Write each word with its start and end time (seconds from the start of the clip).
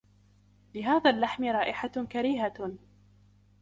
لهذا 0.75 1.09
اللحم 1.09 1.43
رائحة 1.43 1.91
كريهة. 2.11 2.71